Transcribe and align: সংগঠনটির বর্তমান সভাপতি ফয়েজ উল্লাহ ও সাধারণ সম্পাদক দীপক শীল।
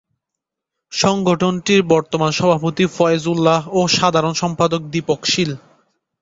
সংগঠনটির 0.91 1.81
বর্তমান 1.93 2.31
সভাপতি 2.31 2.85
ফয়েজ 2.95 3.23
উল্লাহ 3.27 3.61
ও 3.71 3.81
সাধারণ 3.97 4.33
সম্পাদক 4.33 4.81
দীপক 4.93 5.21
শীল। 5.25 5.51